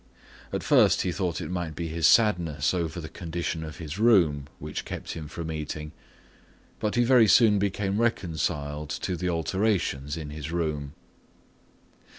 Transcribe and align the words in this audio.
At 0.51 0.63
first 0.63 1.03
he 1.03 1.11
thought 1.11 1.41
it 1.41 1.51
might 1.51 1.75
be 1.75 1.87
his 1.89 2.07
sadness 2.07 2.73
over 2.73 2.99
the 2.99 3.07
condition 3.07 3.63
of 3.63 3.77
his 3.77 3.99
room 3.99 4.47
which 4.57 4.83
kept 4.83 5.11
him 5.11 5.27
from 5.27 5.51
eating, 5.51 5.91
but 6.79 6.95
he 6.95 7.03
very 7.03 7.27
soon 7.27 7.59
became 7.59 8.01
reconciled 8.01 8.89
to 8.89 9.15
the 9.15 9.29
alterations 9.29 10.17
in 10.17 10.31
his 10.31 10.51
room. 10.51 10.95